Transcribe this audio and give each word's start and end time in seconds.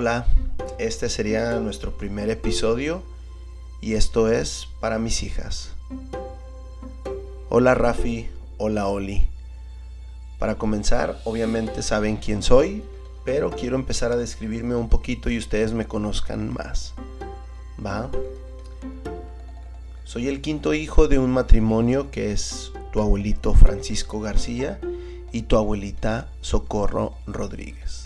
Hola, 0.00 0.26
este 0.78 1.08
sería 1.08 1.58
nuestro 1.58 1.98
primer 1.98 2.30
episodio 2.30 3.02
y 3.80 3.94
esto 3.94 4.30
es 4.30 4.68
para 4.78 5.00
mis 5.00 5.24
hijas. 5.24 5.72
Hola 7.48 7.74
Rafi, 7.74 8.28
hola 8.58 8.86
Oli. 8.86 9.26
Para 10.38 10.54
comenzar, 10.54 11.20
obviamente 11.24 11.82
saben 11.82 12.16
quién 12.16 12.44
soy, 12.44 12.84
pero 13.24 13.50
quiero 13.50 13.74
empezar 13.74 14.12
a 14.12 14.16
describirme 14.16 14.76
un 14.76 14.88
poquito 14.88 15.30
y 15.30 15.38
ustedes 15.38 15.72
me 15.72 15.88
conozcan 15.88 16.52
más. 16.52 16.94
¿Va? 17.84 18.08
Soy 20.04 20.28
el 20.28 20.40
quinto 20.40 20.74
hijo 20.74 21.08
de 21.08 21.18
un 21.18 21.32
matrimonio 21.32 22.12
que 22.12 22.30
es 22.30 22.70
tu 22.92 23.00
abuelito 23.00 23.52
Francisco 23.52 24.20
García 24.20 24.78
y 25.32 25.42
tu 25.42 25.56
abuelita 25.56 26.28
Socorro 26.40 27.14
Rodríguez. 27.26 28.04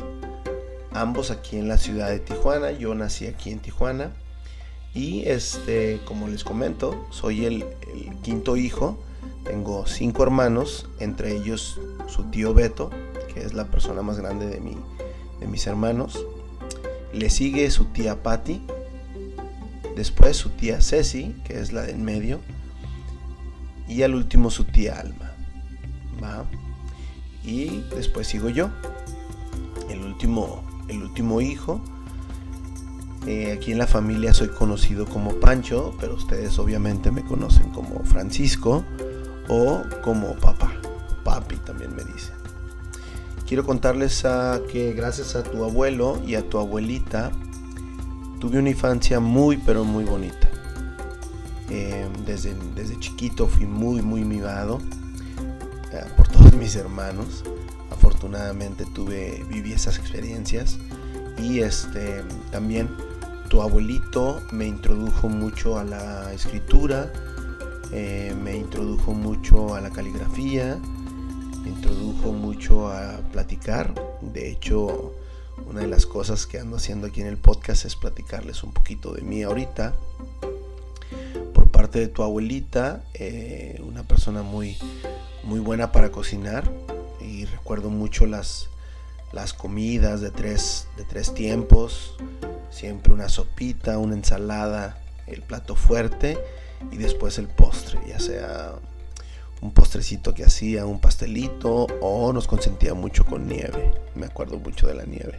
Ambos 0.95 1.31
aquí 1.31 1.57
en 1.57 1.69
la 1.69 1.79
ciudad 1.79 2.09
de 2.09 2.19
Tijuana, 2.19 2.73
yo 2.73 2.95
nací 2.95 3.27
aquí 3.27 3.51
en 3.51 3.61
Tijuana 3.61 4.13
y 4.95 5.23
este, 5.27 6.01
como 6.05 6.29
les 6.29 6.45
comento, 6.45 7.07
soy 7.11 7.47
el, 7.47 7.65
quinto 8.23 8.57
hijo, 8.57 9.03
tengo 9.45 9.87
cinco 9.87 10.23
hermanos, 10.23 10.89
entre 11.01 11.35
ellos 11.35 11.81
su 12.09 12.25
tío 12.25 12.53
Beto, 12.53 12.91
que 13.33 13.41
es 13.41 13.55
la 13.55 13.65
persona 13.65 14.03
más 14.03 14.19
grande 14.19 14.47
de, 14.47 14.61
mi, 14.61 14.77
de 15.41 15.47
mis 15.47 15.67
hermanos, 15.67 16.27
le 17.13 17.31
sigue 17.31 17.71
su 17.71 17.87
tía 17.87 18.23
Patty, 18.23 18.61
después 19.97 20.37
su 20.37 20.51
tía 20.51 20.81
Ceci, 20.81 21.35
que 21.45 21.59
es 21.59 21.73
la 21.73 21.83
de 21.83 21.93
en 21.93 22.05
medio, 22.05 22.41
y 23.89 24.03
al 24.03 24.15
último 24.15 24.51
su 24.51 24.65
tía 24.65 24.99
Alma. 25.01 25.33
¿va? 26.23 26.45
y 27.45 27.81
después 27.95 28.27
sigo 28.29 28.49
yo, 28.49 28.71
el 29.89 30.01
último, 30.01 30.63
el 30.89 31.03
último 31.03 31.41
hijo. 31.41 31.81
Eh, 33.27 33.53
aquí 33.53 33.73
en 33.73 33.79
la 33.79 33.87
familia 33.87 34.35
soy 34.35 34.49
conocido 34.49 35.07
como 35.07 35.35
Pancho, 35.37 35.95
pero 36.01 36.15
ustedes 36.15 36.59
obviamente 36.59 37.11
me 37.11 37.23
conocen 37.23 37.71
como 37.71 38.03
Francisco 38.05 38.85
o 39.49 39.83
como 40.03 40.35
papá. 40.35 40.73
Papi 41.25 41.57
también 41.57 41.95
me 41.95 42.03
dicen. 42.05 42.35
Quiero 43.47 43.65
contarles 43.65 44.25
que 44.73 44.93
gracias 44.95 45.37
a 45.37 45.43
tu 45.43 45.63
abuelo 45.63 46.21
y 46.27 46.35
a 46.35 46.49
tu 46.49 46.59
abuelita 46.59 47.31
tuve 48.41 48.59
una 48.59 48.71
infancia 48.71 49.21
muy 49.21 49.59
pero 49.59 49.85
muy 49.85 50.05
bonita. 50.05 50.49
Eh, 51.71 52.09
desde, 52.27 52.55
desde 52.75 52.99
chiquito 52.99 53.47
fui 53.47 53.67
muy 53.67 54.03
muy 54.03 54.25
mimado 54.25 54.81
por 56.17 56.29
todos 56.29 56.55
mis 56.55 56.77
hermanos. 56.77 57.45
Afortunadamente 57.93 58.87
tuve, 58.87 59.45
viví 59.49 59.73
esas 59.73 59.99
experiencias. 59.99 60.79
Y 61.39 61.61
este 61.61 62.23
también 62.51 62.89
tu 63.49 63.61
abuelito 63.61 64.41
me 64.51 64.67
introdujo 64.67 65.29
mucho 65.29 65.79
a 65.79 65.85
la 65.85 66.33
escritura, 66.33 67.13
eh, 67.93 68.35
me 68.43 68.57
introdujo 68.57 69.13
mucho 69.13 69.75
a 69.75 69.83
la 69.83 69.91
caligrafía, 69.91 70.79
me 71.63 71.69
introdujo 71.69 72.33
mucho 72.33 72.89
a 72.89 73.19
platicar. 73.31 73.95
De 74.23 74.51
hecho, 74.51 75.13
una 75.69 75.81
de 75.81 75.87
las 75.87 76.07
cosas 76.07 76.47
que 76.47 76.59
ando 76.59 76.77
haciendo 76.77 77.09
aquí 77.09 77.21
en 77.21 77.27
el 77.27 77.37
podcast 77.37 77.85
es 77.85 77.95
platicarles 77.95 78.63
un 78.63 78.73
poquito 78.73 79.13
de 79.13 79.21
mí 79.21 79.43
ahorita. 79.43 79.95
Por 81.53 81.71
parte 81.71 81.99
de 81.99 82.09
tu 82.09 82.23
abuelita, 82.23 83.05
eh, 83.13 83.83
una 83.87 84.03
persona 84.03 84.43
muy, 84.43 84.79
muy 85.45 85.61
buena 85.61 85.93
para 85.93 86.11
cocinar 86.11 86.71
recuerdo 87.45 87.91
mucho 87.91 88.27
las, 88.27 88.69
las 89.33 89.53
comidas 89.53 90.21
de 90.21 90.31
tres, 90.31 90.89
de 90.97 91.05
tres 91.05 91.35
tiempos, 91.35 92.17
siempre 92.71 93.13
una 93.13 93.29
sopita, 93.29 93.99
una 93.99 94.15
ensalada, 94.15 94.99
el 95.27 95.43
plato 95.43 95.77
fuerte 95.77 96.39
y 96.91 96.97
después 96.97 97.39
el 97.39 97.49
postre, 97.49 98.01
ya 98.07 98.19
sea 98.19 98.75
un 99.61 99.73
postrecito 99.73 100.35
que 100.35 100.45
hacía, 100.45 100.87
un 100.87 101.01
pastelito 101.01 101.87
o 102.01 102.33
nos 102.33 102.49
consentía 102.49 102.95
mucho 102.95 103.25
con 103.25 103.47
nieve, 103.47 103.93
me 104.15 104.27
acuerdo 104.27 104.59
mucho 104.59 104.89
de 104.89 104.95
la 104.95 105.05
nieve. 105.05 105.39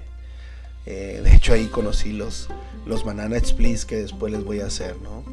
Eh, 0.85 1.21
de 1.23 1.35
hecho 1.35 1.53
ahí 1.53 1.67
conocí 1.67 2.13
los, 2.13 2.49
los 2.85 3.03
banana 3.03 3.39
splits 3.39 3.85
que 3.85 3.97
después 3.97 4.31
les 4.31 4.43
voy 4.43 4.61
a 4.61 4.65
hacer, 4.65 4.95
¿no? 5.01 5.23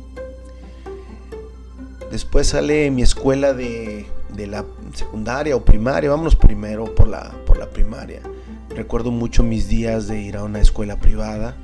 Después 2.10 2.48
sale 2.48 2.90
mi 2.90 3.02
escuela 3.02 3.54
de, 3.54 4.06
la 4.36 4.64
secundaria 4.94 5.54
o 5.54 5.64
primaria. 5.64 6.10
Vámonos 6.10 6.34
primero 6.34 6.92
por 6.94 7.06
la, 7.06 7.30
por 7.46 7.56
la 7.56 7.70
primaria. 7.70 8.20
Recuerdo 8.70 9.12
mucho 9.12 9.44
mis 9.44 9.68
días 9.68 10.08
de 10.08 10.20
ir 10.20 10.36
a 10.36 10.42
una 10.42 10.60
escuela 10.60 10.98
privada. 10.98 11.56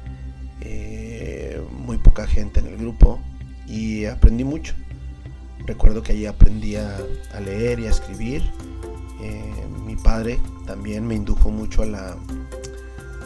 Eh, 0.60 1.60
muy 1.84 1.98
poca 1.98 2.28
gente 2.28 2.60
en 2.60 2.66
el 2.66 2.76
grupo. 2.76 3.18
Y 3.66 4.04
aprendí 4.04 4.44
mucho. 4.44 4.74
Recuerdo 5.66 6.04
que 6.04 6.12
allí 6.12 6.26
aprendí 6.26 6.76
a, 6.76 6.96
leer 7.44 7.80
y 7.80 7.86
a 7.86 7.90
escribir. 7.90 8.42
Eh, 9.20 9.52
mi 9.84 9.96
padre 9.96 10.38
también 10.64 11.04
me 11.06 11.16
indujo 11.16 11.50
mucho 11.50 11.82
a 11.82 11.86
la, 11.86 12.16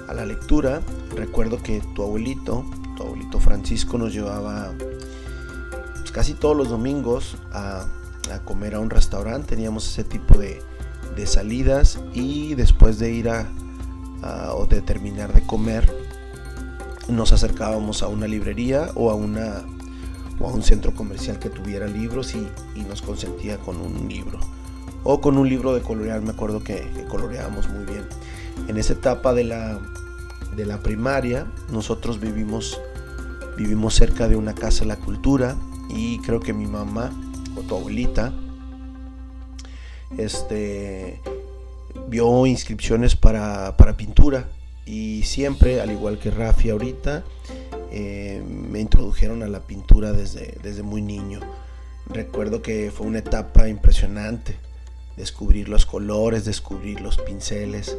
a 0.08 0.14
la 0.14 0.24
lectura. 0.24 0.80
Recuerdo 1.14 1.62
que 1.62 1.82
tu 1.94 2.02
abuelito, 2.02 2.64
tu 2.96 3.02
abuelito 3.02 3.40
Francisco, 3.40 3.98
nos 3.98 4.14
llevaba 4.14 4.72
casi 6.12 6.34
todos 6.34 6.56
los 6.56 6.68
domingos 6.68 7.36
a, 7.52 7.86
comer 8.44 8.74
a 8.74 8.80
un 8.80 8.90
restaurante. 8.90 9.48
Teníamos 9.56 9.88
ese 9.88 10.04
tipo 10.04 10.38
de, 10.38 10.62
salidas 11.26 12.00
y 12.14 12.54
después 12.54 12.98
de 12.98 13.12
ir 13.12 13.28
a, 13.28 13.46
o 14.54 14.64
de 14.66 14.80
terminar 14.80 15.34
de 15.34 15.42
comer 15.42 15.92
nos 17.08 17.32
acercábamos 17.32 18.02
a 18.02 18.08
una 18.08 18.26
librería 18.26 18.90
o 18.94 19.10
a 19.10 19.14
una 19.14 19.64
o 20.38 20.48
a 20.48 20.52
un 20.52 20.62
centro 20.62 20.94
comercial 20.94 21.38
que 21.38 21.50
tuviera 21.50 21.86
libros 21.86 22.34
y, 22.34 22.48
nos 22.88 23.02
consentía 23.02 23.58
con 23.58 23.76
un 23.76 24.08
libro 24.08 24.38
o 25.04 25.20
con 25.20 25.36
un 25.36 25.46
libro 25.46 25.74
de 25.74 25.82
colorear 25.82 26.22
me 26.22 26.30
acuerdo 26.30 26.64
que, 26.64 26.90
coloreábamos 27.10 27.68
muy 27.68 27.84
bien 27.84 28.04
en 28.66 28.78
esa 28.78 28.94
etapa 28.94 29.34
de 29.34 29.44
la 29.44 29.78
de 30.56 30.64
la 30.64 30.82
primaria 30.82 31.46
nosotros 31.70 32.18
vivimos 32.18 32.80
vivimos 33.58 33.94
cerca 33.94 34.26
de 34.26 34.36
una 34.36 34.54
casa 34.54 34.80
de 34.80 34.86
la 34.86 34.96
cultura 34.96 35.56
y 35.94 36.18
creo 36.20 36.40
que 36.40 36.52
mi 36.52 36.66
mamá 36.66 37.10
o 37.56 37.62
tu 37.62 37.76
abuelita 37.76 38.32
este, 40.18 41.20
vio 42.08 42.46
inscripciones 42.46 43.16
para, 43.16 43.76
pintura 43.96 44.48
y 44.86 45.22
siempre, 45.24 45.80
al 45.80 45.90
igual 45.90 46.18
que 46.18 46.30
Rafi 46.30 46.70
ahorita, 46.70 47.24
eh, 47.92 48.42
me 48.46 48.80
introdujeron 48.80 49.42
a 49.42 49.48
la 49.48 49.60
pintura 49.60 50.12
desde, 50.12 50.58
desde 50.62 50.82
muy 50.82 51.02
niño. 51.02 51.40
Recuerdo 52.06 52.62
que 52.62 52.90
fue 52.90 53.06
una 53.06 53.18
etapa 53.18 53.68
impresionante, 53.68 54.56
descubrir 55.16 55.68
los 55.68 55.86
colores, 55.86 56.44
descubrir 56.44 57.00
los 57.00 57.18
pinceles. 57.18 57.96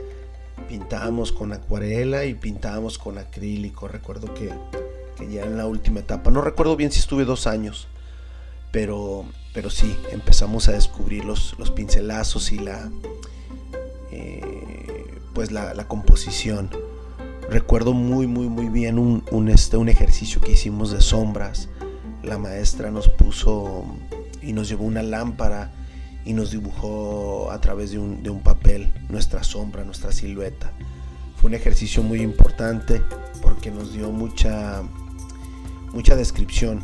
Pintábamos 0.68 1.32
con 1.32 1.54
acuarela 1.54 2.26
y 2.26 2.34
pintábamos 2.34 2.98
con 2.98 3.18
acrílico. 3.18 3.88
Recuerdo 3.88 4.34
que 4.34 4.50
ya 5.30 5.44
en 5.44 5.58
la 5.58 5.66
última 5.68 6.00
etapa, 6.00 6.32
no 6.32 6.42
recuerdo 6.42 6.76
bien 6.76 6.92
si 6.92 7.00
estuve 7.00 7.26
dos 7.26 7.48
años, 7.48 7.88
pero, 8.72 9.26
pero 9.54 9.70
sí, 9.70 9.96
empezamos 10.12 10.68
a 10.70 10.72
descubrir 10.72 11.26
los, 11.26 11.56
los 11.60 11.72
pincelazos 11.72 12.52
y 12.52 12.60
la, 12.60 12.90
eh, 14.12 15.20
pues 15.34 15.52
la, 15.52 15.88
composición. 15.88 16.70
Recuerdo 17.50 17.94
muy, 17.94 18.28
muy, 18.28 18.48
muy 18.48 18.70
bien 18.70 18.98
un, 18.98 19.50
este, 19.50 19.76
un 19.78 19.90
ejercicio 19.90 20.40
que 20.40 20.54
hicimos 20.54 20.92
de 20.92 21.02
sombras. 21.02 21.70
La 22.24 22.38
maestra 22.38 22.92
nos 22.92 23.10
puso 23.10 23.84
y 24.42 24.54
nos 24.54 24.70
llevó 24.70 24.86
una 24.86 25.04
lámpara 25.04 25.72
y 26.24 26.34
nos 26.34 26.52
dibujó 26.52 27.52
a 27.52 27.60
través 27.60 27.92
de 27.92 28.00
un, 28.00 28.24
de 28.24 28.30
un 28.30 28.42
papel 28.42 28.94
nuestra 29.10 29.44
sombra, 29.44 29.84
nuestra 29.84 30.12
silueta. 30.12 30.72
Fue 31.36 31.50
un 31.50 31.56
ejercicio 31.56 32.04
muy 32.04 32.22
importante 32.22 33.02
porque 33.42 33.72
nos 33.72 33.92
dio 33.94 34.12
mucha 34.12 34.84
mucha 35.94 36.16
descripción 36.16 36.80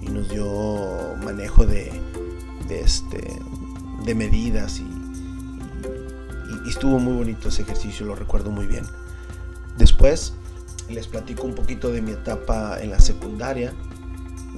y 0.00 0.06
nos 0.06 0.28
dio 0.28 1.16
manejo 1.22 1.66
de, 1.66 2.00
este, 2.70 3.38
de 4.04 4.14
medidas 4.14 4.80
y, 4.80 4.98
estuvo 6.68 6.98
muy 6.98 7.14
bonito 7.14 7.48
ese 7.48 7.62
ejercicio, 7.62 8.04
lo 8.04 8.14
recuerdo 8.14 8.50
muy 8.50 8.66
bien. 8.66 8.84
Después 9.78 10.34
les 10.90 11.06
platico 11.06 11.46
un 11.46 11.54
poquito 11.54 11.90
de 11.90 12.02
mi 12.02 12.12
etapa 12.12 12.78
en 12.80 12.90
la 12.90 13.00
secundaria. 13.00 13.72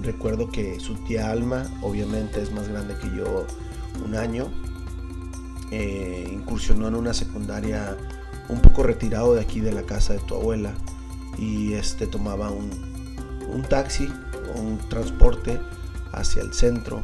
Recuerdo 0.03 0.51
que 0.51 0.81
su 0.81 0.95
tía 1.05 1.31
Alma, 1.31 1.71
obviamente 1.83 2.43
es 2.43 2.53
más 2.53 2.69
grande 2.69 2.97
que 2.97 3.17
yo 3.17 3.47
un 4.05 4.17
año, 4.17 4.51
eh, 5.71 6.29
incursionó 6.33 6.89
en 6.89 6.97
una 6.97 7.15
secundaria 7.15 7.97
un 8.49 8.61
poco 8.61 8.83
retirado 8.83 9.35
de 9.35 9.41
aquí 9.41 9.61
de 9.61 9.73
la 9.73 9.83
casa 9.83 10.15
de 10.15 10.19
tu 10.21 10.35
abuela 10.35 10.75
y 11.39 11.75
este 11.75 12.09
tomaba 12.09 12.51
un, 12.51 12.90
un 13.51 13.63
taxi 13.63 14.13
o 14.55 14.61
un 14.61 14.79
transporte 14.89 15.61
hacia 16.13 16.43
el 16.43 16.53
centro 16.53 17.03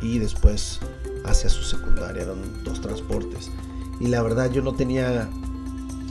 y 0.00 0.18
después 0.18 0.80
hacia 1.24 1.50
su 1.50 1.62
secundaria. 1.62 2.22
Eran 2.22 2.64
dos 2.64 2.80
transportes. 2.80 3.50
Y 4.00 4.08
la 4.08 4.22
verdad 4.22 4.50
yo 4.50 4.62
no 4.62 4.74
tenía 4.74 5.28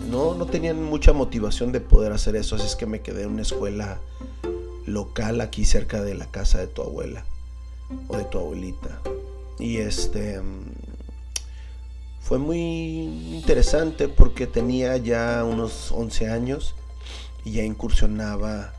no, 0.10 0.34
no 0.34 0.46
tenían 0.48 0.84
mucha 0.84 1.14
motivación 1.14 1.72
de 1.72 1.82
poder 1.82 2.12
hacer 2.12 2.36
eso, 2.36 2.56
así 2.56 2.66
es 2.66 2.76
que 2.76 2.86
me 2.86 3.02
quedé 3.02 3.24
en 3.24 3.30
una 3.30 3.44
escuela 3.44 4.00
local 4.86 5.40
aquí 5.40 5.66
cerca 5.66 6.02
de 6.02 6.16
la 6.16 6.26
casa 6.26 6.58
de 6.58 6.68
tu 6.68 6.82
abuela 6.82 7.26
o 8.08 8.18
de 8.18 8.24
tu 8.26 8.40
abuelita. 8.40 9.02
Y 9.60 9.78
este 9.78 10.42
fue 12.22 12.38
muy 12.38 12.58
interesante 13.36 14.08
porque 14.08 14.48
tenía 14.48 14.98
ya 14.98 15.44
unos 15.44 15.92
11 15.92 16.30
años 16.30 16.76
y 17.46 17.52
ya 17.54 17.64
incursionaba 17.64 18.74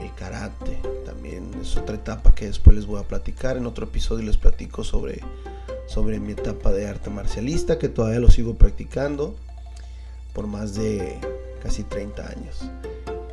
el 0.00 0.14
karate. 0.14 0.78
También 1.04 1.50
es 1.60 1.76
otra 1.76 1.96
etapa 1.96 2.34
que 2.34 2.46
después 2.46 2.76
les 2.76 2.86
voy 2.86 3.00
a 3.00 3.04
platicar. 3.04 3.56
En 3.56 3.66
otro 3.66 3.86
episodio 3.86 4.24
les 4.24 4.36
platico 4.36 4.84
sobre, 4.84 5.20
sobre 5.86 6.20
mi 6.20 6.32
etapa 6.32 6.72
de 6.72 6.86
arte 6.86 7.10
marcialista 7.10 7.78
que 7.78 7.88
todavía 7.88 8.20
lo 8.20 8.30
sigo 8.30 8.54
practicando 8.54 9.34
por 10.32 10.46
más 10.46 10.74
de 10.74 11.18
casi 11.62 11.82
30 11.82 12.28
años. 12.28 12.70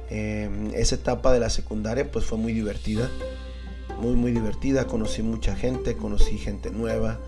Em, 0.10 0.74
esa 0.74 0.96
etapa 0.96 1.34
de 1.34 1.40
la 1.40 1.50
secundaria 1.50 2.10
pues 2.10 2.26
fue 2.26 2.38
muy 2.38 2.54
divertida, 2.54 3.10
muy 4.00 4.16
muy 4.16 4.32
divertida, 4.32 4.88
conocí 4.88 5.22
mucha 5.22 5.56
gente, 5.56 5.96
conocí 5.96 6.38
gente 6.38 6.70
nueva, 6.70 7.20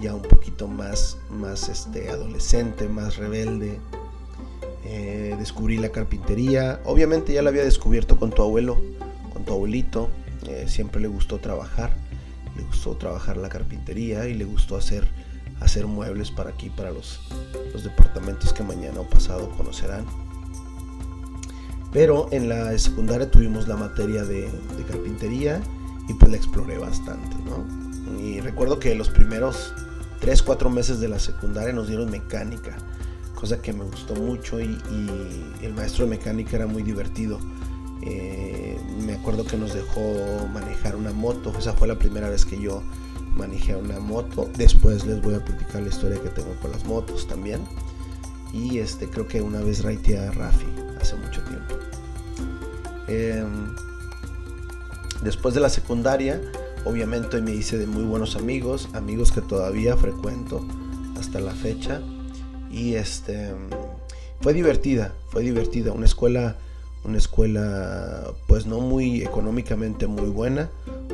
ya 0.00 0.14
un 0.14 0.22
poquito 0.22 0.66
más, 0.68 1.18
más 1.30 1.68
este, 1.68 2.10
adolescente, 2.10 2.88
más 2.88 3.16
rebelde. 3.16 3.78
Eh, 4.88 5.34
descubrí 5.38 5.78
la 5.78 5.88
carpintería, 5.88 6.80
obviamente 6.84 7.32
ya 7.32 7.42
la 7.42 7.50
había 7.50 7.64
descubierto 7.64 8.16
con 8.18 8.30
tu 8.30 8.42
abuelo, 8.42 8.80
con 9.32 9.44
tu 9.44 9.52
abuelito, 9.52 10.10
eh, 10.46 10.66
siempre 10.68 11.00
le 11.00 11.08
gustó 11.08 11.38
trabajar, 11.38 11.90
le 12.56 12.62
gustó 12.62 12.96
trabajar 12.96 13.36
la 13.36 13.48
carpintería 13.48 14.28
y 14.28 14.34
le 14.34 14.44
gustó 14.44 14.76
hacer 14.76 15.08
hacer 15.60 15.86
muebles 15.86 16.30
para 16.30 16.50
aquí, 16.50 16.70
para 16.70 16.90
los, 16.90 17.20
los 17.72 17.82
departamentos 17.82 18.52
que 18.52 18.62
mañana 18.62 19.00
o 19.00 19.08
pasado 19.08 19.50
conocerán. 19.56 20.04
Pero 21.92 22.28
en 22.30 22.48
la 22.48 22.76
secundaria 22.78 23.30
tuvimos 23.30 23.66
la 23.66 23.76
materia 23.76 24.24
de, 24.24 24.50
carpintería 24.88 25.60
y 26.08 26.14
pues 26.14 26.30
la 26.30 26.36
exploré 26.36 26.78
bastante, 26.78 27.36
Y 28.22 28.40
recuerdo 28.40 28.78
que 28.78 28.94
los 28.94 29.08
primeros 29.08 29.74
3, 30.20 30.42
4 30.42 30.70
meses 30.70 31.00
de 31.00 31.08
la 31.08 31.18
secundaria 31.18 31.72
nos 31.72 31.88
dieron 31.88 32.10
mecánica, 32.10 32.76
cosa 33.36 33.62
que 33.62 33.72
me 33.72 33.84
gustó 33.84 34.16
mucho 34.16 34.60
y, 34.60 34.76
el 35.62 35.74
maestro 35.74 36.04
de 36.04 36.10
mecánica 36.10 36.56
era 36.56 36.66
muy 36.66 36.82
divertido. 36.82 37.38
Eh, 38.02 38.78
me 39.04 39.14
acuerdo 39.14 39.44
que 39.44 39.56
nos 39.56 39.72
dejó 39.74 40.00
manejar 40.52 40.96
una 40.96 41.12
moto, 41.12 41.52
esa 41.56 41.72
fue 41.72 41.86
la 41.86 41.98
primera 41.98 42.28
vez 42.28 42.44
que 42.44 42.60
yo 42.60 42.82
manejé 43.36 43.76
una 43.76 44.00
moto. 44.00 44.50
Después 44.56 45.06
les 45.06 45.22
voy 45.22 45.34
a 45.34 45.44
platicar 45.44 45.82
la 45.82 45.88
historia 45.88 46.20
que 46.20 46.30
tengo 46.30 46.54
con 46.60 46.72
las 46.72 46.84
motos 46.84 47.28
también. 47.28 47.60
Y 48.52 48.78
este 48.78 49.08
creo 49.08 49.28
que 49.28 49.42
una 49.42 49.60
vez 49.60 49.82
raiteé 49.82 50.18
a 50.18 50.30
Rafi 50.32 50.66
hace 51.00 51.14
mucho 51.16 51.42
tiempo. 51.42 51.74
Em, 53.06 53.74
después 55.22 55.54
de 55.54 55.60
la 55.60 55.68
secundaria, 55.68 56.40
obviamente 56.84 57.40
me 57.40 57.52
hice 57.52 57.76
de 57.76 57.86
muy 57.86 58.04
buenos 58.04 58.36
amigos, 58.36 58.88
amigos 58.94 59.30
que 59.30 59.42
todavía 59.42 59.96
frecuento 59.96 60.64
hasta 61.18 61.40
la 61.40 61.52
fecha. 61.52 62.00
Y 62.76 62.96
este 62.96 63.52
fue 64.42 64.52
divertida, 64.52 65.14
fue 65.28 65.42
divertida. 65.42 65.92
Una 65.92 66.04
escuela, 66.04 66.56
una 67.04 67.16
escuela 67.16 68.34
pues 68.46 68.66
no 68.66 68.80
muy 68.80 69.22
económicamente 69.22 70.06
muy 70.06 70.28
buena, 70.28 70.68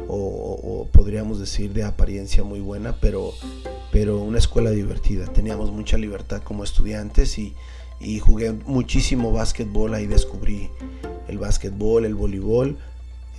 o, 0.09 0.89
podríamos 0.93 1.39
decir 1.39 1.73
de 1.73 1.85
apariencia 1.85 2.43
muy 2.43 2.59
buena, 2.59 2.97
pero, 3.01 3.33
pero 3.93 4.19
una 4.19 4.39
escuela 4.39 4.71
divertida. 4.71 5.27
Teníamos 5.27 5.71
mucha 5.71 5.97
libertad 5.97 6.43
como 6.43 6.65
estudiantes 6.65 7.39
y, 7.39 7.55
jugué 8.19 8.51
muchísimo 8.51 9.31
básquetbol, 9.31 9.95
ahí 9.95 10.07
descubrí 10.07 10.69
el 11.29 11.39
básquetbol, 11.39 12.05
el 12.05 12.17
voleibol. 12.17 12.77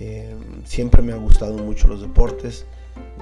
Eh, 0.00 0.34
siempre 0.64 1.02
me 1.02 1.12
han 1.12 1.22
gustado 1.22 1.58
mucho 1.58 1.88
los 1.88 2.00
deportes. 2.00 2.64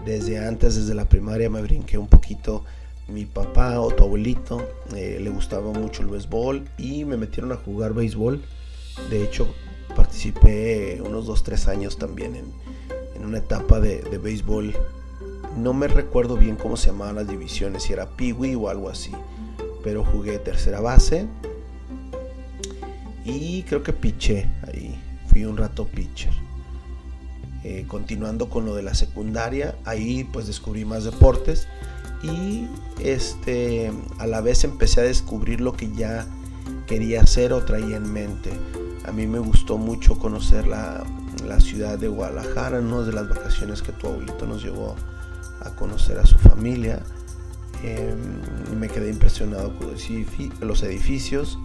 Desde 0.06 0.38
antes, 0.46 0.76
desde 0.76 0.94
la 0.94 1.08
primaria, 1.08 1.50
me 1.50 1.60
brinqué 1.60 1.98
un 1.98 2.06
poquito. 2.06 2.64
Mi 3.08 3.26
papá 3.26 3.80
o 3.80 3.90
tu 3.90 4.04
abuelito 4.04 4.66
eh, 4.94 5.18
le 5.20 5.30
gustaba 5.30 5.72
mucho 5.72 6.02
el 6.02 6.08
béisbol 6.08 6.68
y 6.78 7.04
me 7.04 7.16
metieron 7.16 7.52
a 7.52 7.56
jugar 7.56 7.94
béisbol. 7.94 8.42
De 9.10 9.22
hecho, 9.24 9.48
participé 9.96 11.02
unos 11.04 11.26
2-3 11.26 11.68
años 11.68 11.98
también 11.98 12.36
en, 12.36 12.52
en 13.14 13.24
una 13.24 13.38
etapa 13.38 13.80
de, 13.80 14.00
béisbol. 14.18 14.74
No 15.56 15.74
me 15.74 15.88
recuerdo 15.88 16.36
bien 16.36 16.56
cómo 16.56 16.76
se 16.76 16.88
llamaban 16.88 17.16
las 17.16 17.28
divisiones, 17.28 17.84
si 17.84 17.92
era 17.92 18.08
Peewee 18.16 18.54
o 18.54 18.68
algo 18.68 18.88
así. 18.88 19.12
Pero 19.84 20.04
jugué 20.04 20.38
tercera 20.38 20.80
base. 20.80 21.26
Y 23.24 23.62
creo 23.64 23.82
que 23.82 23.92
piché 23.92 24.48
ahí. 24.66 24.98
Fui 25.26 25.44
un 25.44 25.56
rato 25.56 25.86
pitcher. 25.86 26.32
Eh, 27.64 27.84
continuando 27.86 28.48
con 28.48 28.66
lo 28.66 28.74
de 28.74 28.82
la 28.82 28.94
secundaria, 28.94 29.76
ahí 29.84 30.24
pues 30.24 30.46
descubrí 30.46 30.84
más 30.84 31.04
deportes. 31.04 31.68
Y 32.22 32.68
este 33.00 33.92
a 34.18 34.26
la 34.26 34.40
vez 34.40 34.64
empecé 34.64 35.00
a 35.00 35.04
descubrir 35.04 35.60
lo 35.60 35.72
que 35.72 35.90
ya 35.92 36.26
quería 36.86 37.22
hacer 37.22 37.52
o 37.52 37.64
traía 37.64 37.96
en 37.96 38.12
mente. 38.12 38.52
A 39.04 39.12
mí 39.12 39.26
me 39.26 39.40
gustó 39.40 39.78
mucho 39.78 40.18
conocer 40.18 40.66
la, 40.66 41.04
la 41.46 41.60
ciudad 41.60 41.98
de 41.98 42.08
Guadalajara, 42.08 42.78
en 42.78 42.86
una 42.86 43.04
de 43.04 43.12
las 43.12 43.28
vacaciones 43.28 43.82
que 43.82 43.92
tu 43.92 44.06
abuelito 44.06 44.46
nos 44.46 44.62
llevó 44.62 44.94
a 45.60 45.70
conocer 45.70 46.18
a 46.18 46.26
su 46.26 46.38
familia. 46.38 47.02
Em, 47.82 48.78
me 48.78 48.88
quedé 48.88 49.10
impresionado 49.10 49.76
con 49.76 49.88
los 49.90 50.82
edificios. 50.82 51.58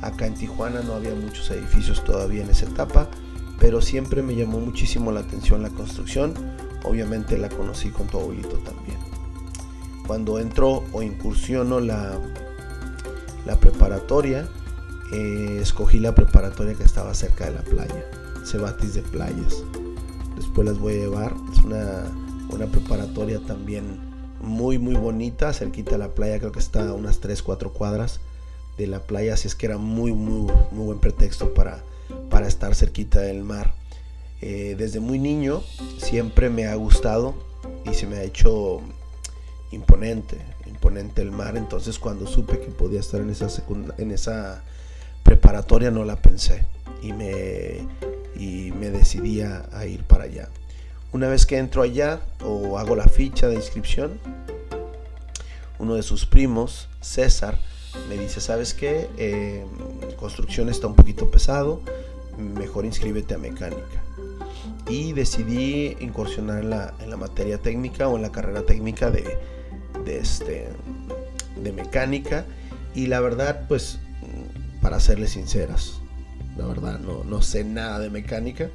Acá 0.00 0.26
en 0.26 0.34
Tijuana 0.34 0.80
no 0.82 0.94
había 0.94 1.14
muchos 1.14 1.50
edificios 1.50 2.04
todavía 2.04 2.42
en 2.42 2.50
esa 2.50 2.66
etapa, 2.66 3.08
pero 3.58 3.80
siempre 3.80 4.22
me 4.22 4.34
llamó 4.34 4.60
muchísimo 4.60 5.12
la 5.12 5.20
atención 5.20 5.62
la 5.62 5.70
construcción. 5.70 6.34
Obviamente 6.84 7.36
la 7.38 7.48
conocí 7.48 7.90
con 7.90 8.06
tu 8.06 8.18
abuelito 8.18 8.56
también. 8.58 8.96
Cuando 10.06 10.38
entro 10.38 10.84
o 10.92 11.02
incursiono 11.02 11.80
la, 11.80 12.18
la 13.44 13.58
preparatoria, 13.58 14.48
eh, 15.12 15.58
escogí 15.60 15.98
la 15.98 16.14
preparatoria 16.14 16.74
que 16.74 16.84
estaba 16.84 17.14
cerca 17.14 17.46
de 17.46 17.52
la 17.52 17.62
playa. 17.62 18.04
Cebatis 18.44 18.94
de 18.94 19.02
Playas. 19.02 19.62
Después 20.36 20.68
las 20.68 20.78
voy 20.78 20.94
a 20.94 20.96
llevar. 20.96 21.34
Es 21.52 21.64
una, 21.64 22.04
una 22.50 22.66
preparatoria 22.66 23.40
también 23.40 24.06
muy 24.40 24.78
muy 24.78 24.94
bonita, 24.94 25.52
cerquita 25.52 25.92
de 25.92 25.98
la 25.98 26.08
playa, 26.08 26.38
creo 26.38 26.52
que 26.52 26.58
está 26.58 26.88
a 26.88 26.92
unas 26.92 27.20
3, 27.20 27.42
4 27.42 27.72
cuadras 27.72 28.20
de 28.78 28.86
la 28.86 29.00
playa, 29.00 29.34
así 29.34 29.48
es 29.48 29.54
que 29.54 29.66
era 29.66 29.78
muy 29.78 30.12
muy 30.12 30.52
muy 30.70 30.86
buen 30.86 30.98
pretexto 30.98 31.54
para, 31.54 31.82
para 32.30 32.46
estar 32.46 32.74
cerquita 32.74 33.20
del 33.20 33.42
mar. 33.42 33.74
Eh, 34.42 34.74
desde 34.78 35.00
muy 35.00 35.18
niño 35.18 35.62
siempre 35.96 36.50
me 36.50 36.66
ha 36.66 36.74
gustado 36.74 37.34
y 37.90 37.94
se 37.94 38.06
me 38.06 38.16
ha 38.16 38.22
hecho 38.22 38.82
imponente, 39.72 40.38
imponente 40.66 41.22
el 41.22 41.32
mar, 41.32 41.56
entonces 41.56 41.98
cuando 41.98 42.26
supe 42.26 42.60
que 42.60 42.66
podía 42.66 43.00
estar 43.00 43.20
en 43.20 43.30
esa, 43.30 43.48
en 43.98 44.10
esa 44.10 44.62
preparatoria 45.22 45.90
no 45.90 46.04
la 46.04 46.16
pensé 46.16 46.64
y 47.02 47.12
me 47.12 47.86
y 48.38 48.72
me 48.72 48.90
decidí 48.90 49.40
a, 49.40 49.86
ir 49.86 50.04
para 50.04 50.24
allá. 50.24 50.48
Una 51.12 51.28
vez 51.28 51.46
que 51.46 51.58
entro 51.58 51.82
allá 51.82 52.20
o 52.44 52.78
hago 52.78 52.94
la 52.96 53.08
ficha 53.08 53.48
de 53.48 53.54
inscripción, 53.54 54.20
uno 55.78 55.94
de 55.94 56.02
sus 56.02 56.26
primos, 56.26 56.88
César, 57.00 57.58
me 58.08 58.16
dice, 58.18 58.40
¿sabes 58.40 58.74
qué? 58.74 59.08
Eh, 59.16 59.64
construcción 60.18 60.68
está 60.68 60.86
un 60.86 60.94
poquito 60.94 61.30
pesado, 61.30 61.80
mejor 62.38 62.84
inscríbete 62.84 63.34
a 63.34 63.38
mecánica. 63.38 64.02
Y 64.88 65.12
decidí 65.14 65.96
incursionar 66.00 66.62
en 66.62 66.70
la, 66.70 66.94
en 67.00 67.10
la 67.10 67.16
materia 67.16 67.58
técnica 67.58 68.08
o 68.08 68.16
en 68.16 68.22
la 68.22 68.32
carrera 68.32 68.62
técnica 68.62 69.10
de, 69.10 69.38
de, 70.06 70.18
este, 70.18 70.68
de 71.62 71.72
mecánica. 71.72 72.46
Y 72.94 73.08
la 73.08 73.20
verdad, 73.20 73.66
pues, 73.68 73.98
para 74.80 75.00
serles 75.00 75.32
sinceras, 75.32 76.00
la 76.56 76.66
verdad 76.66 76.98
no, 76.98 77.24
no 77.24 77.42
sé 77.42 77.64
nada 77.64 77.98
de 77.98 78.08
mecánica. 78.08 78.70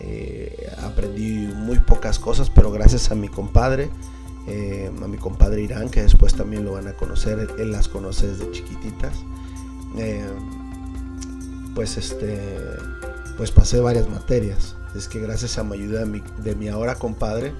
Eh, 0.00 0.70
aprendí 0.82 1.48
muy 1.54 1.78
pocas 1.80 2.18
cosas, 2.18 2.50
pero 2.50 2.70
gracias 2.70 3.10
a 3.10 3.14
mi 3.14 3.28
compadre, 3.28 3.88
eh, 4.46 4.90
a 5.02 5.08
mi 5.08 5.16
compadre 5.16 5.62
Irán, 5.62 5.88
que 5.88 6.02
después 6.02 6.34
también 6.34 6.64
lo 6.64 6.72
van 6.72 6.86
a 6.86 6.92
conocer, 6.92 7.48
él, 7.58 7.72
las 7.72 7.88
conoce 7.88 8.28
desde 8.28 8.50
chiquititas. 8.52 9.14
Eh, 9.96 10.24
pues 11.74 11.96
este, 11.96 12.38
pues 13.36 13.50
pasé 13.50 13.80
varias 13.80 14.08
materias. 14.08 14.76
Es 14.94 15.08
que 15.08 15.20
gracias 15.20 15.58
a 15.58 15.64
mi 15.64 15.74
ayuda 15.74 16.00
de 16.00 16.06
mi, 16.06 16.22
de 16.42 16.54
mi 16.54 16.68
ahora 16.68 16.94
compadre, 16.94 17.52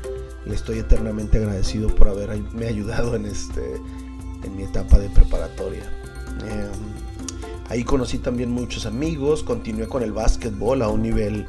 le 0.47 0.55
estoy 0.55 0.79
eternamente 0.79 1.39
agradecido 1.39 1.95
por 1.95 2.09
haberme 2.09 2.67
ayudado 2.67 3.17
en 3.17 3.27
este, 3.27 3.81
en 4.45 4.57
mi 4.57 4.63
etapa 4.63 4.99
de 4.99 5.11
preparatoria. 5.11 5.83
Ahí 7.69 7.83
conocí 7.83 8.19
también 8.19 8.51
muchos 8.51 8.87
amigos, 8.87 9.43
continué 9.43 9.89
con 9.89 10.03
el 10.03 10.13
básquetbol 10.13 10.83
a 10.83 10.89
un 10.89 11.03
nivel 11.03 11.47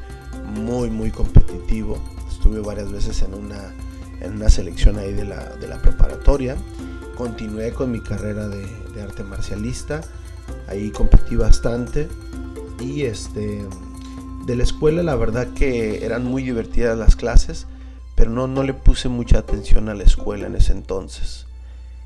muy, 0.54 0.90
muy 0.90 1.10
competitivo. 1.10 1.98
Estuve 2.28 2.60
varias 2.60 2.90
veces 2.90 3.22
en 3.22 3.34
una, 3.34 3.72
en 4.20 4.32
una 4.32 4.50
selección 4.50 4.98
ahí 4.98 5.12
de 5.12 5.24
la, 5.24 5.80
preparatoria. 5.80 6.56
Continué 7.16 7.72
con 7.72 7.92
mi 7.92 8.00
carrera 8.00 8.48
de, 8.48 8.66
arte 9.00 9.22
marcialista. 9.22 10.00
ahí 10.66 10.90
competí 10.90 11.36
bastante 11.36 12.08
y 12.80 13.02
este 13.02 13.64
de 14.44 14.56
la 14.56 14.64
escuela 14.64 15.04
la 15.04 15.14
verdad 15.14 15.46
que 15.52 16.04
eran 16.04 16.24
muy 16.24 16.42
divertidas 16.42 16.98
las 16.98 17.14
clases, 17.14 17.66
pero 18.18 18.32
no, 18.32 18.48
no 18.48 18.64
le 18.64 18.74
puse 18.74 19.08
mucha 19.08 19.38
atención 19.38 19.88
a 19.88 19.94
la 19.94 20.02
escuela 20.02 20.48
en 20.48 20.56
ese 20.56 20.72
entonces. 20.72 21.46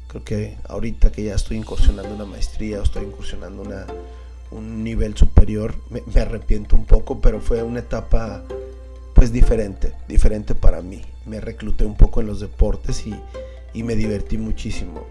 Creo 0.09 0.23
que 0.23 0.59
ahorita 0.69 1.11
que 1.11 1.25
ya 1.25 1.35
estoy 1.35 1.57
incursionando 1.57 2.15
una 2.15 2.27
maestría 2.27 2.81
o 2.81 2.83
estoy 2.83 3.05
incursionando 3.05 3.63
una, 3.63 3.87
un 4.51 4.85
nivel 4.85 5.17
superior, 5.17 5.75
me, 5.89 6.21
arrepiento 6.21 6.77
un 6.77 6.85
poco, 6.85 7.23
pero 7.23 7.41
fue 7.41 7.63
una 7.63 7.79
etapa 7.79 8.43
pues 9.15 9.33
diferente, 9.33 9.95
diferente 10.07 10.55
para 10.55 10.83
mí. 10.83 11.01
Me 11.25 11.41
recluté 11.41 11.87
un 11.87 11.97
poco 11.97 12.21
en 12.21 12.27
los 12.27 12.41
deportes 12.41 13.07
y, 13.07 13.19
y 13.73 13.83
me 13.83 13.97
divertí 13.97 14.37
muchísimo. 14.37 15.07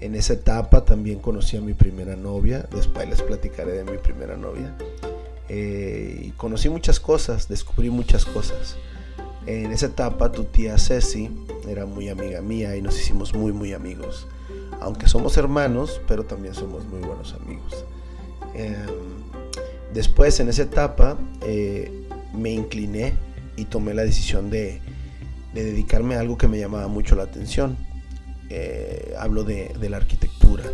En 0.00 0.16
esa 0.16 0.32
etapa 0.32 0.84
también 0.84 1.20
conocí 1.20 1.56
a 1.56 1.60
mi 1.60 1.74
primera 1.74 2.16
novia, 2.16 2.66
después 2.72 3.08
les 3.08 3.22
platicaré 3.22 3.74
de 3.74 3.84
mi 3.84 3.98
primera 3.98 4.36
novia. 4.36 4.76
Eh, 5.48 6.20
y 6.20 6.30
conocí 6.30 6.68
muchas 6.68 6.98
cosas, 6.98 7.46
descubrí 7.46 7.90
muchas 7.90 8.24
cosas. 8.24 8.76
En 9.46 9.72
esa 9.72 9.86
etapa 9.86 10.30
tu 10.30 10.44
tía 10.44 10.78
Ceci 10.78 11.30
era 11.68 11.86
muy 11.86 12.08
amiga 12.08 12.40
mía 12.40 12.76
y 12.76 12.82
nos 12.82 12.98
hicimos 12.98 13.34
muy 13.34 13.52
muy 13.52 13.72
amigos. 13.72 14.28
Aunque 14.80 15.08
somos 15.08 15.36
hermanos, 15.36 16.00
pero 16.08 16.24
también 16.24 16.54
somos 16.54 16.86
muy 16.86 17.00
buenos 17.00 17.34
amigos. 17.34 17.84
Em, 18.54 18.74
después 19.94 20.38
en 20.40 20.48
esa 20.48 20.62
etapa 20.62 21.16
eh, 21.42 22.06
me 22.34 22.50
incliné 22.50 23.14
y 23.56 23.64
tomé 23.66 23.94
la 23.94 24.02
decisión 24.02 24.50
de, 24.50 24.80
de 25.54 25.64
dedicarme 25.64 26.16
a 26.16 26.20
algo 26.20 26.36
que 26.36 26.48
me 26.48 26.58
llamaba 26.58 26.88
mucho 26.88 27.14
la 27.14 27.24
atención 27.24 27.76
eh, 28.54 29.14
hablo 29.18 29.44
de, 29.44 29.74
la 29.88 29.96
arquitectura. 29.96 30.64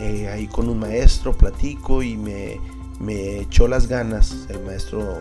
Eh, 0.00 0.26
ahí 0.28 0.46
con 0.46 0.70
un 0.70 0.78
maestro 0.78 1.36
platico 1.36 2.02
y 2.02 2.16
me, 2.16 3.40
echó 3.40 3.68
las 3.68 3.88
ganas, 3.88 4.46
el 4.48 4.62
maestro, 4.64 5.20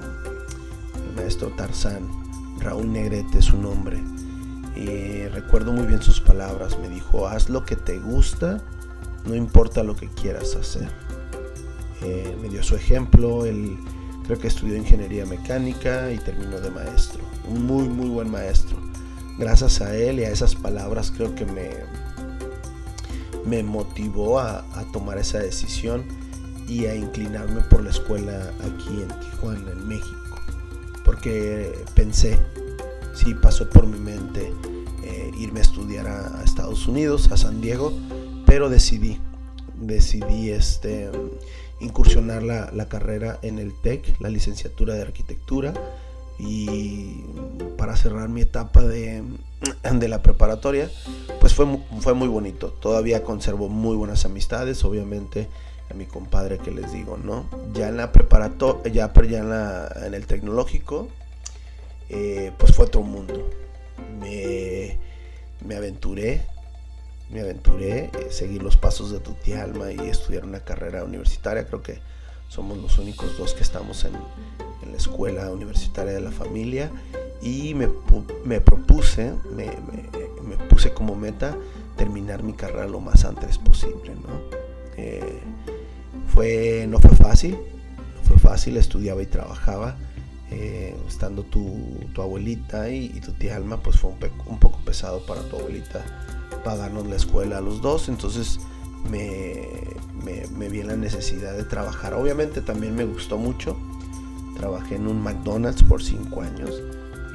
el 0.95 1.15
maestro 1.15 1.49
Tarzán, 1.49 2.07
Raúl 2.59 2.91
Negrete 2.91 3.39
es 3.39 3.45
su 3.45 3.57
nombre. 3.57 4.01
y 4.75 5.27
recuerdo 5.29 5.71
muy 5.71 5.87
bien 5.87 6.03
sus 6.03 6.21
palabras, 6.21 6.77
me 6.79 6.87
dijo, 6.87 7.27
haz 7.27 7.49
lo 7.49 7.65
que 7.65 7.75
te 7.75 7.97
gusta, 7.97 8.61
no 9.25 9.33
importa 9.33 9.83
lo 9.83 9.95
que 9.95 10.07
quieras 10.09 10.55
hacer. 10.55 10.87
Eh, 12.03 12.37
me 12.41 12.49
dio 12.49 12.61
su 12.61 12.75
ejemplo, 12.75 13.45
él 13.45 13.77
creo 14.25 14.37
que 14.37 14.47
estudió 14.47 14.75
ingeniería 14.75 15.25
mecánica 15.25 16.11
y 16.11 16.19
terminó 16.19 16.59
de 16.59 16.69
maestro, 16.69 17.23
un 17.47 17.65
muy 17.65 17.89
muy 17.89 18.09
buen 18.09 18.29
maestro 18.29 18.77
gracias 19.37 19.81
a 19.81 19.95
él 19.95 20.19
y 20.19 20.23
a 20.23 20.29
esas 20.29 20.55
palabras 20.55 21.11
creo 21.15 21.35
que 21.35 21.45
me, 21.45 21.69
me 23.45 23.63
motivó 23.63 24.39
a, 24.39 24.63
tomar 24.91 25.17
esa 25.17 25.39
decisión 25.39 26.03
y 26.67 26.85
a 26.85 26.95
inclinarme 26.95 27.61
por 27.61 27.83
la 27.83 27.91
escuela 27.91 28.51
aquí 28.61 29.01
en 29.01 29.19
Tijuana, 29.19 29.71
en 29.71 29.87
México. 29.87 30.26
Porque 31.07 31.73
pensé, 31.95 32.37
sí 33.15 33.33
pasó 33.33 33.67
por 33.69 33.87
mi 33.87 33.97
mente 33.97 34.53
eh, 35.03 35.31
irme 35.39 35.61
a 35.61 35.63
estudiar 35.63 36.05
a, 36.05 36.43
Estados 36.43 36.87
Unidos, 36.87 37.31
a 37.31 37.37
San 37.37 37.61
Diego, 37.61 37.93
pero 38.45 38.69
decidí, 38.69 39.19
decidí 39.79 40.51
este, 40.51 41.09
incursionar 41.79 42.43
la, 42.43 42.69
la 42.73 42.89
carrera 42.89 43.39
en 43.41 43.57
el 43.57 43.73
TEC, 43.73 44.19
la 44.19 44.29
licenciatura 44.29 44.93
de 44.93 45.01
arquitectura 45.01 45.73
y 46.39 47.23
para 47.77 47.95
cerrar 47.95 48.29
mi 48.29 48.41
etapa 48.41 48.83
de, 48.83 49.23
la 50.07 50.21
preparatoria, 50.21 50.91
pues 51.39 51.53
fue, 51.53 51.65
fue 51.99 52.13
muy 52.13 52.27
bonito. 52.27 52.69
Todavía 52.81 53.23
conservo 53.23 53.69
muy 53.69 53.95
buenas 53.95 54.25
amistades, 54.25 54.83
obviamente 54.83 55.47
a 55.89 55.93
mi 55.93 56.05
compadre 56.05 56.57
que 56.57 56.71
les 56.71 56.91
digo, 56.91 57.17
¿no? 57.17 57.49
Ya 57.73 57.89
en 57.89 57.97
la 57.97 58.11
preparatoria, 58.11 58.91
ya, 58.91 59.13
ya 59.23 59.89
en, 60.05 60.13
el 60.13 60.25
tecnológico, 60.25 61.07
eh, 62.09 62.51
pues 62.57 62.73
fue 62.73 62.85
otro 62.85 63.01
mundo. 63.01 63.49
Me, 64.19 64.97
me 65.65 65.75
aventuré, 65.75 66.41
me 67.29 67.41
aventuré, 67.41 68.05
eh, 68.05 68.27
seguir 68.29 68.63
los 68.63 68.77
pasos 68.77 69.11
de 69.11 69.19
tu 69.19 69.33
tía 69.33 69.63
Alma 69.63 69.91
y 69.91 69.99
estudiar 69.99 70.45
una 70.45 70.59
carrera 70.59 71.03
universitaria. 71.03 71.65
Creo 71.65 71.81
que 71.81 71.99
somos 72.49 72.77
los 72.77 72.97
únicos 72.99 73.37
dos 73.37 73.53
que 73.53 73.63
estamos 73.63 74.03
en, 74.05 74.15
en 74.83 74.91
la 74.91 74.97
escuela 74.97 75.51
universitaria 75.51 76.13
de 76.13 76.21
la 76.21 76.31
familia 76.31 76.91
y 77.41 77.73
me, 77.75 77.87
me 78.45 78.61
propuse, 78.61 79.33
me, 79.51 79.65
me, 79.65 80.57
puse 80.69 80.93
como 80.93 81.15
meta 81.15 81.57
terminar 81.95 82.43
mi 82.43 82.53
carrera 82.53 82.87
lo 82.87 82.99
más 82.99 83.25
antes 83.25 83.57
posible. 83.57 84.15
¿no? 84.15 84.57
Eh, 84.97 85.41
fue, 86.27 86.85
no 86.89 86.99
fue 86.99 87.11
fácil, 87.11 87.51
no 87.53 88.21
fue 88.23 88.37
fácil, 88.37 88.77
estudiaba 88.77 89.21
y 89.21 89.25
trabajaba. 89.25 89.97
Eh, 90.49 90.95
estando 91.09 91.43
tu, 91.43 91.99
tu 92.13 92.21
abuelita 92.21 92.89
y, 92.89 93.09
tu 93.19 93.33
tía 93.33 93.57
Alma, 93.57 93.83
pues 93.83 93.97
fue 93.97 94.11
un, 94.11 94.17
un, 94.45 94.59
poco 94.59 94.79
pesado 94.85 95.25
para 95.25 95.41
tu 95.41 95.57
abuelita 95.57 96.05
pagarnos 96.63 97.05
la 97.07 97.17
escuela 97.17 97.57
a 97.57 97.61
los 97.61 97.81
dos, 97.81 98.07
entonces 98.07 98.61
me, 99.09 99.67
me, 100.23 100.47
me 100.47 100.69
vi 100.69 100.79
en 100.79 100.87
la 100.87 100.95
necesidad 100.95 101.53
de 101.53 101.65
trabajar. 101.65 102.13
Obviamente 102.13 102.61
también 102.61 102.95
me 102.95 103.03
gustó 103.03 103.37
mucho, 103.37 103.75
Trabajé 104.57 104.95
en 104.95 105.05
un 105.07 105.21
McDonald's 105.21 105.83
por 105.83 106.01
cinco 106.01 106.41
años 106.41 106.81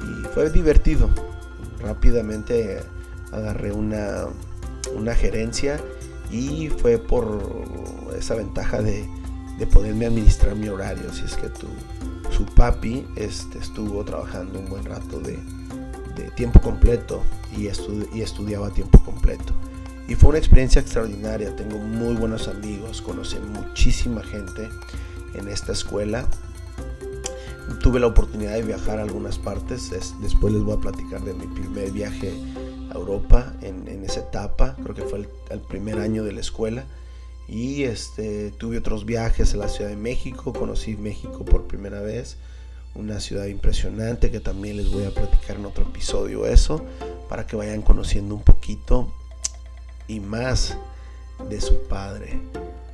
y 0.02 0.26
fue 0.34 0.50
divertido. 0.50 1.08
Rápidamente 1.80 2.80
agarré 3.30 3.70
una, 3.70 4.24
una 4.96 5.14
gerencia 5.14 5.80
y 6.32 6.68
fue 6.68 6.98
por 6.98 7.42
esa 8.18 8.34
ventaja 8.34 8.80
de, 8.80 9.06
de 9.58 9.66
poderme 9.66 10.06
administrar 10.06 10.56
mi 10.56 10.68
horario. 10.68 11.12
Si 11.12 11.24
es 11.24 11.36
que 11.36 11.48
tu, 11.48 11.68
su 12.30 12.46
papi 12.46 13.06
este, 13.16 13.58
estuvo 13.58 14.04
trabajando 14.04 14.58
un 14.58 14.68
buen 14.68 14.84
rato 14.84 15.20
de, 15.20 15.38
de 16.16 16.30
tiempo 16.30 16.60
completo 16.60 17.22
y, 17.56 17.68
y 18.16 18.22
estudiaba 18.22 18.68
a 18.68 18.70
tiempo 18.70 19.02
completo. 19.04 19.52
Y 20.08 20.14
fue 20.14 20.30
una 20.30 20.38
experiencia 20.38 20.80
extraordinaria. 20.80 21.54
Tengo 21.54 21.78
muy 21.78 22.14
buenos 22.16 22.48
amigos, 22.48 23.02
conocí 23.02 23.36
muchísima 23.38 24.22
gente 24.22 24.68
en 25.34 25.48
esta 25.48 25.72
escuela 25.72 26.26
tuve 27.80 28.00
la 28.00 28.06
oportunidad 28.06 28.54
de 28.54 28.62
viajar 28.62 28.98
a 28.98 29.02
algunas 29.02 29.38
partes. 29.38 29.90
después 30.20 30.52
les 30.52 30.62
voy 30.62 30.76
a 30.76 30.80
platicar 30.80 31.22
de 31.22 31.34
mi 31.34 31.46
primer 31.46 31.90
viaje 31.90 32.32
Europa 32.94 33.54
en, 33.62 34.04
esa 34.04 34.20
etapa. 34.20 34.76
Creo 34.82 34.94
que 34.94 35.02
fue 35.02 35.26
el, 35.50 35.60
primer 35.60 35.98
año 35.98 36.24
de 36.24 36.32
la 36.32 36.40
escuela. 36.40 36.84
Y 37.48 37.84
este, 37.84 38.50
tuve 38.52 38.78
otros 38.78 39.04
viajes 39.04 39.54
a 39.54 39.56
la 39.56 39.68
Ciudad 39.68 39.90
de 39.90 39.96
México. 39.96 40.52
Conocí 40.52 40.96
México 40.96 41.44
por 41.44 41.66
primera 41.66 42.00
vez. 42.00 42.36
Una 42.94 43.20
ciudad 43.20 43.46
impresionante 43.46 44.30
que 44.30 44.40
también 44.40 44.76
les 44.76 44.90
voy 44.90 45.04
a 45.04 45.10
platicar 45.10 45.56
en 45.56 45.66
otro 45.66 45.84
episodio 45.84 46.46
eso. 46.46 46.84
Para 47.28 47.46
que 47.46 47.56
vayan 47.56 47.82
conociendo 47.82 48.34
un 48.34 48.42
poquito 48.42 49.12
y 50.08 50.20
más 50.20 50.76
de 51.48 51.60
su 51.60 51.82
padre. 51.88 52.40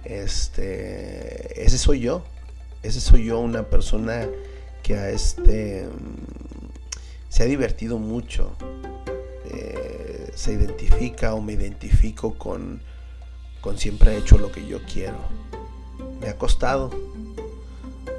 Este, 0.04 1.64
ese 1.64 1.78
soy 1.78 2.00
yo. 2.00 2.22
Ese 2.82 3.00
soy 3.00 3.24
yo, 3.24 3.40
una 3.40 3.64
persona 3.64 4.28
que 4.82 4.94
a 4.94 5.10
este 5.10 5.88
se 7.28 7.42
ha 7.42 7.46
divertido 7.46 7.98
mucho. 7.98 8.52
Eh, 9.50 10.30
se 10.34 10.52
identifica 10.52 11.34
o 11.34 11.40
me 11.40 11.54
identifico 11.54 12.34
con, 12.34 12.80
con 13.60 13.78
siempre 13.78 14.12
he 14.12 14.18
hecho 14.18 14.38
lo 14.38 14.52
que 14.52 14.66
yo 14.66 14.80
quiero. 14.84 15.18
Me 16.20 16.28
ha 16.28 16.36
costado. 16.36 16.90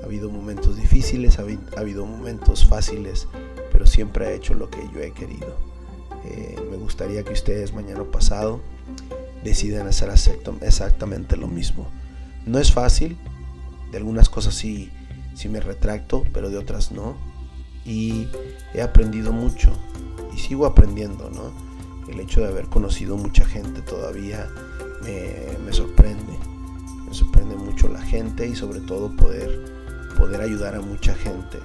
Ha 0.01 0.05
habido 0.05 0.29
momentos 0.29 0.75
difíciles, 0.75 1.37
ha, 1.39 1.45
habido 1.79 2.05
momentos 2.05 2.65
fáciles, 2.65 3.27
pero 3.71 3.85
siempre 3.85 4.29
he 4.29 4.35
hecho 4.35 4.53
lo 4.55 4.69
que 4.69 4.81
yo 4.93 5.01
he 5.01 5.11
querido. 5.11 5.55
Eh, 6.25 6.57
me 6.69 6.77
gustaría 6.77 7.23
que 7.23 7.33
ustedes 7.33 7.73
mañana 7.73 8.03
pasado 8.05 8.59
decidan 9.43 9.87
hacer 9.87 10.09
exactamente 10.61 11.37
lo 11.37 11.47
mismo. 11.47 11.87
No 12.45 12.57
es 12.57 12.71
fácil, 12.71 13.17
de 13.91 13.97
algunas 13.97 14.29
cosas 14.29 14.55
sí 14.55 14.91
si 15.35 15.47
me 15.47 15.59
retracto, 15.59 16.25
pero 16.33 16.49
de 16.49 16.57
otras 16.57 16.91
no. 16.91 17.15
Y 17.85 18.27
he 18.73 18.81
aprendido 18.81 19.31
mucho 19.31 19.71
y 20.33 20.37
sigo 20.37 20.65
aprendiendo, 20.65 21.29
¿no? 21.29 21.51
El 22.11 22.19
hecho 22.19 22.41
de 22.41 22.47
haber 22.47 22.67
conocido 22.67 23.17
mucha 23.17 23.45
gente 23.45 23.81
todavía 23.81 24.49
me, 25.01 25.71
sorprende. 25.73 26.37
Me 27.07 27.13
sorprende 27.13 27.55
mucho 27.55 27.87
la 27.87 28.01
gente 28.01 28.47
y 28.47 28.55
sobre 28.55 28.79
todo 28.79 29.15
poder, 29.15 29.65
poder 30.17 30.41
ayudar 30.41 30.75
a 30.75 30.81
mucha 30.81 31.13
gente. 31.13 31.59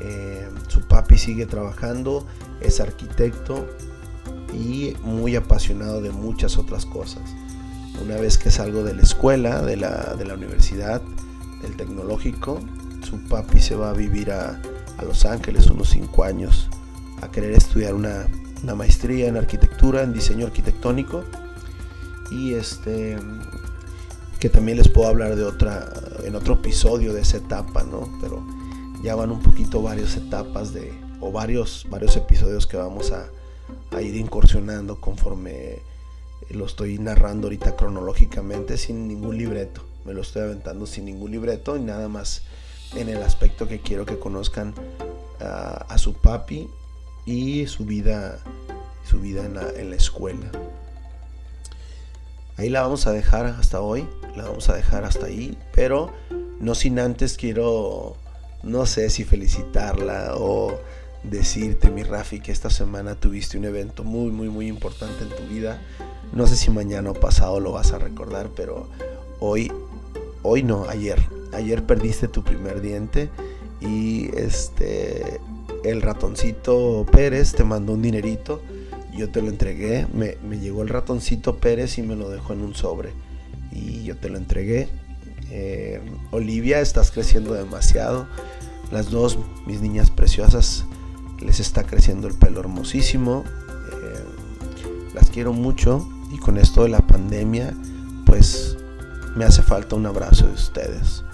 Eh, 0.00 0.48
su 0.68 0.82
papi 0.82 1.18
sigue 1.18 1.46
trabajando, 1.46 2.26
es 2.60 2.80
arquitecto 2.80 3.66
y 4.52 4.94
muy 5.02 5.36
apasionado 5.36 6.00
de 6.00 6.10
muchas 6.10 6.58
otras 6.58 6.86
cosas. 6.86 7.22
Una 8.02 8.16
vez 8.16 8.38
que 8.38 8.50
salgo 8.50 8.84
de 8.84 8.94
la 8.94 9.02
escuela, 9.02 9.62
de 9.62 9.76
la, 9.76 10.14
de 10.16 10.24
la 10.24 10.34
universidad, 10.34 11.02
del 11.62 11.76
tecnológico, 11.76 12.60
su 13.08 13.18
papi 13.24 13.60
se 13.60 13.74
va 13.74 13.90
a 13.90 13.92
vivir 13.92 14.30
a, 14.30 14.60
Los 15.02 15.24
Ángeles 15.24 15.68
unos 15.68 15.90
5 15.90 16.24
años 16.24 16.68
a 17.20 17.30
querer 17.30 17.52
estudiar 17.52 17.94
una, 17.94 18.28
maestría 18.74 19.28
en 19.28 19.36
arquitectura, 19.36 20.02
en 20.02 20.12
diseño 20.12 20.46
arquitectónico. 20.46 21.24
Y 22.30 22.54
este 22.54 23.16
que 24.38 24.48
también 24.48 24.78
les 24.78 24.88
puedo 24.88 25.08
hablar 25.08 25.34
de 25.34 25.42
otra, 25.42 25.92
en 26.22 26.36
otro 26.36 26.54
episodio 26.54 27.12
de 27.12 27.22
esa 27.22 27.38
etapa, 27.38 27.82
¿no? 27.82 28.08
Pero 28.20 28.46
ya 29.02 29.16
van 29.16 29.32
un 29.32 29.42
poquito 29.42 29.82
varias 29.82 30.16
etapas 30.16 30.72
de, 30.72 30.92
o 31.20 31.32
varios, 31.32 31.86
varios 31.90 32.16
episodios 32.16 32.66
que 32.68 32.76
vamos 32.76 33.10
a, 33.10 33.28
a 33.90 34.00
ir 34.00 34.14
incursionando 34.14 35.00
conforme 35.00 35.80
lo 36.50 36.66
estoy 36.66 36.98
narrando 36.98 37.46
ahorita 37.46 37.76
cronológicamente 37.76 38.76
sin 38.76 39.08
ningún 39.08 39.36
libreto. 39.36 39.82
Me 40.04 40.14
lo 40.14 40.22
estoy 40.22 40.42
aventando 40.42 40.86
sin 40.86 41.04
ningún 41.04 41.32
libreto 41.32 41.76
y 41.76 41.80
nada 41.80 42.08
más 42.08 42.42
en 42.94 43.08
el 43.08 43.22
aspecto 43.22 43.68
que 43.68 43.80
quiero 43.80 44.06
que 44.06 44.18
conozcan 44.18 44.74
a, 45.40 45.98
su 45.98 46.14
papi 46.14 46.68
y 47.28 47.66
su 47.66 47.84
vida, 47.84 48.38
su 49.04 49.20
vida 49.20 49.44
en 49.44 49.54
la, 49.54 49.68
en 49.76 49.90
la 49.90 49.96
escuela. 49.96 50.50
Ahí 52.56 52.70
la 52.70 52.80
vamos 52.80 53.06
a 53.06 53.12
dejar 53.12 53.44
hasta 53.44 53.82
hoy, 53.82 54.08
la 54.34 54.44
vamos 54.44 54.70
a 54.70 54.74
dejar 54.74 55.04
hasta 55.04 55.26
ahí, 55.26 55.58
pero 55.74 56.10
no 56.58 56.74
sin 56.74 56.98
antes 56.98 57.36
quiero, 57.36 58.16
no 58.62 58.86
sé 58.86 59.10
si 59.10 59.24
felicitarla 59.24 60.36
o 60.36 60.80
decirte, 61.22 61.90
mi 61.90 62.02
Rafi, 62.02 62.40
que 62.40 62.50
esta 62.50 62.70
semana 62.70 63.14
tuviste 63.14 63.58
un 63.58 63.66
evento 63.66 64.04
muy, 64.04 64.30
muy, 64.30 64.48
muy 64.48 64.66
importante 64.66 65.24
en 65.24 65.28
tu 65.28 65.54
vida. 65.54 65.82
No 66.32 66.46
sé 66.46 66.56
si 66.56 66.70
mañana 66.70 67.10
o 67.10 67.14
pasado 67.14 67.60
lo 67.60 67.72
vas 67.72 67.92
a 67.92 67.98
recordar, 67.98 68.48
pero 68.56 68.88
hoy, 69.38 69.70
hoy 70.42 70.62
no, 70.62 70.88
ayer, 70.88 71.20
ayer 71.52 71.84
perdiste 71.84 72.26
tu 72.26 72.42
primer 72.42 72.80
diente 72.80 73.28
y 73.80 74.34
este, 74.34 75.40
el 75.84 76.02
ratoncito 76.02 77.06
Pérez 77.10 77.52
te 77.52 77.64
mandó 77.64 77.92
un 77.92 78.02
dinerito 78.02 78.62
yo 79.18 79.28
te 79.28 79.42
lo 79.42 79.48
entregué, 79.48 80.06
me, 80.14 80.36
llegó 80.58 80.82
el 80.82 80.88
ratoncito 80.88 81.56
Pérez 81.56 81.98
y 81.98 82.02
me 82.02 82.14
lo 82.14 82.30
dejó 82.30 82.52
en 82.52 82.62
un 82.62 82.76
sobre. 82.76 83.10
Y 83.72 84.04
yo 84.04 84.16
te 84.16 84.30
lo 84.30 84.38
entregué. 84.38 84.88
Eh, 85.50 86.00
Olivia, 86.30 86.80
estás 86.80 87.10
creciendo 87.10 87.52
demasiado. 87.52 88.28
Las 88.92 89.10
dos, 89.10 89.36
mis 89.66 89.80
niñas 89.80 90.10
preciosas, 90.10 90.84
les 91.40 91.58
está 91.58 91.82
creciendo 91.82 92.28
el 92.28 92.34
pelo 92.34 92.60
hermosísimo. 92.60 93.44
Eh, 93.92 95.14
las 95.14 95.30
quiero 95.30 95.52
mucho 95.52 96.08
y 96.32 96.38
con 96.38 96.56
esto 96.56 96.84
de 96.84 96.90
la 96.90 97.04
pandemia, 97.04 97.74
pues 98.24 98.76
me 99.34 99.44
hace 99.44 99.62
falta 99.62 99.96
un 99.96 100.06
abrazo 100.06 100.46
de 100.46 100.52
ustedes. 100.52 101.24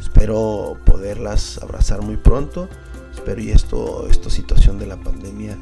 Espero 0.00 0.78
poderlas 0.86 1.60
abrazar 1.62 2.00
muy 2.00 2.16
pronto. 2.16 2.70
Espero 3.16 3.40
y 3.40 3.50
esto, 3.50 4.06
esta 4.08 4.30
situación 4.30 4.78
de 4.78 4.86
la 4.86 4.98
pandemia 4.98 5.58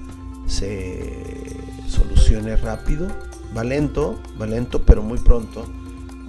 se 0.46 1.56
solucione 1.88 2.56
rápido. 2.56 3.08
Va 3.56 3.64
lento, 3.64 4.20
va 4.40 4.46
lento, 4.46 4.82
pero 4.82 5.02
muy 5.02 5.18
pronto, 5.18 5.64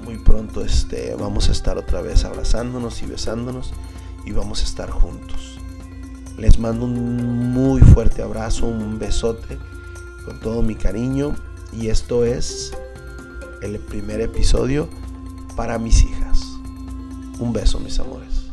muy 0.05 0.20
pronto 0.20 0.63
este, 0.63 1.15
vamos 1.15 1.50
a 1.50 1.51
estar 1.51 1.77
otra 1.77 2.01
vez 2.01 2.24
abrazándonos 2.24 3.01
y 3.01 3.08
besándonos 3.08 3.74
y 4.24 4.32
vamos 4.32 4.62
a 4.62 4.65
estar 4.65 4.91
juntos. 4.91 5.58
Les 6.38 6.60
mando 6.60 6.86
un 6.86 7.51
muy 7.51 7.82
fuerte 7.82 8.22
abrazo, 8.22 8.67
un 8.67 9.00
besote 9.00 9.58
con 10.25 10.39
todo 10.39 10.62
mi 10.62 10.75
cariño 10.75 11.36
y 11.74 11.88
esto 11.88 12.24
es 12.24 12.72
el 13.62 13.79
primer 13.79 14.22
episodio 14.22 14.88
para 15.55 15.79
mis 15.79 16.03
hijas. 16.03 16.44
Un 17.39 17.51
beso, 17.51 17.79
mis 17.79 18.00
amores. 18.00 18.45